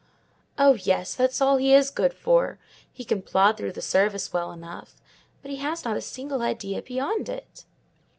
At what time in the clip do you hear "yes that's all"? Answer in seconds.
0.73-1.57